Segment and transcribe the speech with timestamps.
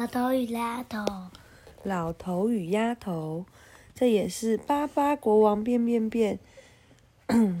[0.00, 1.04] 老头与丫头，
[1.82, 3.44] 老头与丫头，
[3.94, 6.38] 这也是《巴巴国王变变变》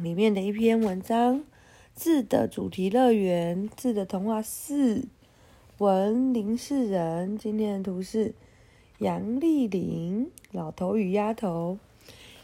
[0.02, 1.44] 里面的一篇文章。
[1.92, 5.04] 字的主题乐园，字的童话四，
[5.76, 7.36] 文林世仁。
[7.36, 8.32] 今天的图是
[9.00, 10.30] 杨丽玲。
[10.50, 11.76] 老头与丫头，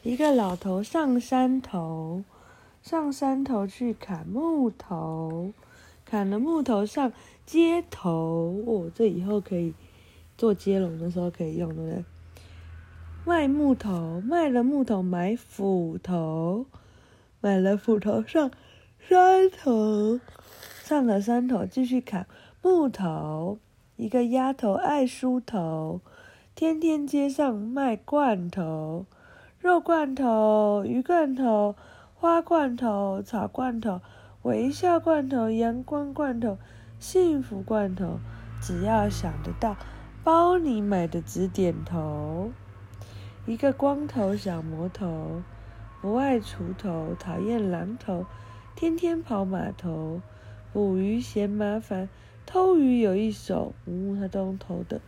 [0.03, 2.23] 一个老头上山头，
[2.83, 5.53] 上山头去砍木头，
[6.05, 7.11] 砍了木头上
[7.47, 8.63] 街头。
[8.67, 9.73] 哦，这以后可以。
[10.37, 12.05] 做接龙的时候可以用，对不对？
[13.25, 16.67] 卖木头，卖了木头买斧头，
[17.41, 18.23] 买了斧头。
[18.23, 18.51] 上
[19.01, 20.21] 山头，
[20.85, 21.67] 上了山头。
[21.67, 22.27] 继续砍
[22.63, 23.59] 木头。
[23.97, 24.75] 一个丫头。
[24.75, 26.01] 爱梳头，
[26.55, 29.07] 天天街上卖罐头，
[29.59, 31.75] 肉罐头、鱼罐头、
[32.15, 34.01] 花罐头、草罐头、
[34.43, 36.59] 微笑罐头、阳光罐头、
[37.01, 38.21] 幸福罐头，
[38.63, 39.77] 只要想得到。
[40.27, 42.51] 包你买的直点头，
[43.47, 45.41] 一个光头小魔头，
[46.03, 48.27] 不爱锄头，讨厌榔头，
[48.75, 50.21] 天天跑码头，
[50.73, 52.09] 捕鱼嫌麻烦，
[52.45, 55.01] 偷鱼有一手，嗯，他都偷的，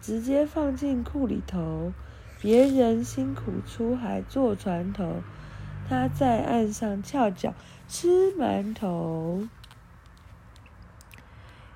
[0.00, 1.92] 直接放进库里头，
[2.40, 5.16] 别人辛苦出海坐船头，
[5.86, 7.52] 他在岸上翘脚
[7.86, 9.46] 吃馒头，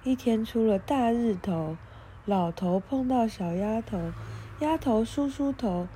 [0.05, 1.77] 一天出了大日头。
[2.29, 3.99] 老头碰到小丫头，
[4.61, 5.87] 丫头梳梳头，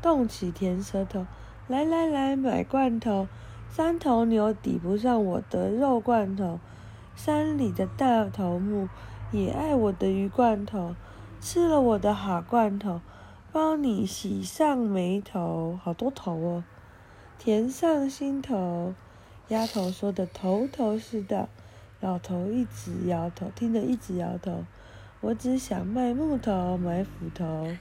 [0.00, 1.26] 动起甜舌头，
[1.66, 3.26] 来来来买罐头，
[3.68, 6.60] 三头牛抵不上我的肉罐头，
[7.16, 8.88] 山里的大头目
[9.32, 10.94] 也爱我的鱼罐头，
[11.40, 13.00] 吃了我的好罐头，
[13.50, 16.64] 帮你洗上眉头，好多头哦，
[17.36, 18.94] 甜上心头，
[19.48, 21.48] 丫头说的头头是道，
[21.98, 24.62] 老头一直摇头，听得一直摇头。
[25.22, 27.76] 我只想卖木头，买斧头。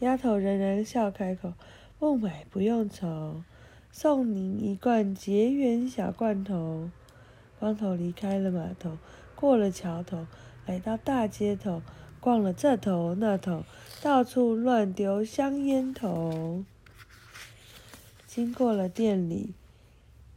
[0.00, 1.54] 丫头仍然笑开口，
[1.98, 3.42] 不买不用愁，
[3.90, 6.90] 送您一罐结缘小罐头。
[7.58, 8.98] 光头离开了码头，
[9.34, 10.26] 过了桥头，
[10.66, 11.80] 来到大街头，
[12.20, 13.64] 逛了这头那头，
[14.02, 16.62] 到处乱丢香烟头。
[18.26, 19.54] 经过了店里，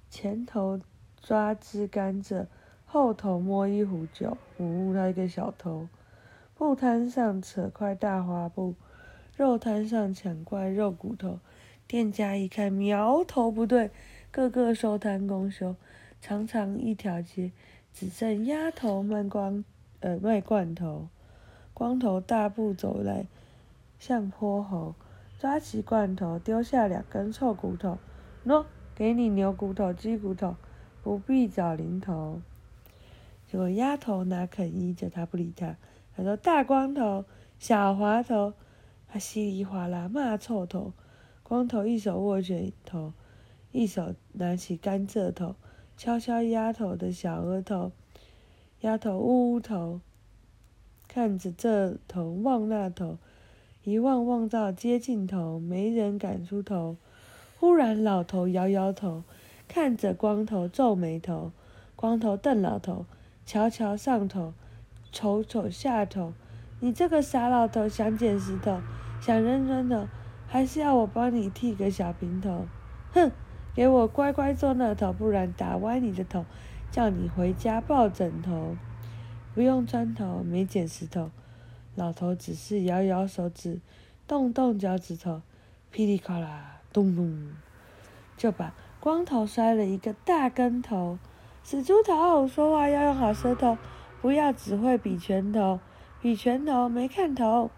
[0.10, 0.80] 前头
[1.22, 2.48] 抓只甘蔗，
[2.86, 5.90] 后头摸一壶酒，呜，他一个小偷。
[6.56, 8.76] 布摊上扯块大花布，
[9.36, 11.40] 肉摊上抢块肉骨头。
[11.88, 13.92] 店家一看苗头不对，
[14.32, 15.76] 个个收摊公休。
[16.22, 17.52] 长长一条街，
[17.94, 19.66] 只剩丫头卖光，
[20.00, 21.10] 呃，卖罐头。
[21.74, 23.26] 光头大步走来，
[24.00, 24.96] 像泼猴，
[25.38, 27.98] 抓起罐头，丢下两根臭骨头。
[28.46, 28.66] 喏，
[28.96, 30.56] 给你牛骨头、鸡骨头，
[31.02, 32.42] 不必找零头。
[33.48, 35.76] 结果丫头哪肯依着他，不理他。
[36.16, 37.26] 他说：“大光头，
[37.58, 38.54] 小滑头，
[39.08, 40.94] 他稀里哗啦骂臭头。
[41.42, 43.14] 光头一手握拳头，
[43.72, 45.56] 一手拿起甘蔗头，
[45.98, 47.92] 敲敲丫头的小额头。
[48.82, 50.02] 丫头呜呜头，
[51.08, 53.18] 看着这头望那头，
[53.84, 56.98] 一望望到街尽头，没人敢出头。
[57.60, 59.24] 忽然老头摇摇头，
[59.68, 61.52] 看着光头皱眉头。
[61.96, 63.06] 光头瞪老头，
[63.46, 64.54] 瞧瞧上头。”
[65.14, 66.34] 瞅瞅下头，
[66.80, 68.82] 你这个傻老头，想捡石头，
[69.22, 70.08] 想扔砖头，
[70.48, 72.66] 还是要我帮你剃个小平头？
[73.14, 73.32] 哼，
[73.76, 76.44] 给我乖乖坐那头，不然打歪你的头，
[76.90, 78.76] 叫你回家抱枕头。
[79.54, 81.30] 不用砖头，没捡石头，
[81.94, 83.80] 老头只是摇摇手指，
[84.28, 85.44] 动动脚趾头，
[85.92, 87.52] 噼里啪啦，咚咚，
[88.36, 91.20] 就把光头摔了一个大跟头。
[91.62, 93.78] 死猪头，说话要用好舌头。
[94.24, 95.82] 不要只会比拳头，
[96.22, 97.70] 比拳头没看头。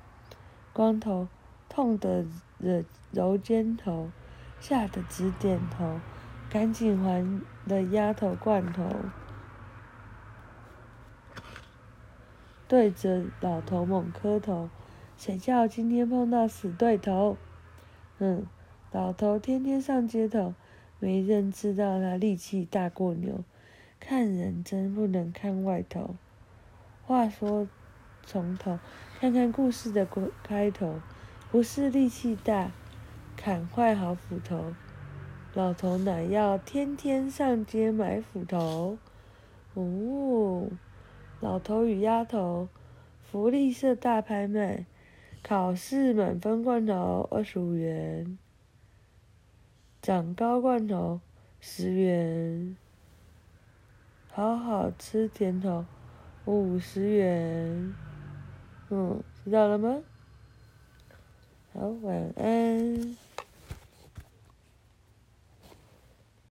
[0.73, 1.27] 光头
[1.67, 2.23] 痛得
[2.59, 4.11] 揉揉肩头，
[4.59, 5.99] 吓得直点头，
[6.47, 8.87] 赶紧还了丫头罐头。
[12.67, 14.69] 对着老头猛磕头，
[15.17, 17.37] 谁叫今天碰到死对头？
[18.19, 18.45] 嗯，
[18.91, 20.53] 老头天天上街头，
[20.99, 23.43] 没人知道他力气大过牛。
[23.99, 26.13] 看人真不能看外头。
[27.07, 27.67] 话说，
[28.23, 28.79] 从头
[29.19, 30.07] 看看故事的
[30.41, 30.99] 开头，
[31.51, 32.71] 不是力气大，
[33.37, 34.73] 砍坏好斧头，
[35.53, 38.97] 老头哪要天天上街买斧头？
[39.75, 40.67] 哦，
[41.41, 42.69] 老头与丫头，
[43.21, 44.87] 福利社大拍卖，
[45.43, 48.39] 考试满分罐头二十五元，
[50.01, 51.21] 长高罐头
[51.59, 52.75] 十元，
[54.31, 55.85] 好好吃甜头。
[56.45, 57.93] 五十元，
[58.89, 59.97] 嗯，知道了吗？
[61.73, 63.17] 好，晚安。